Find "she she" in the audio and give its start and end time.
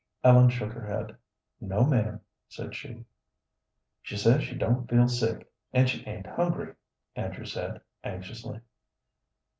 2.73-4.17